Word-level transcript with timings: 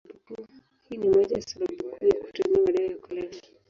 Hii 0.89 0.97
ni 0.97 1.09
moja 1.09 1.35
ya 1.35 1.41
sababu 1.41 1.83
kuu 1.83 2.07
ya 2.07 2.15
kutumia 2.15 2.61
madawa 2.65 2.89
ya 2.89 2.97
kulevya. 2.97 3.41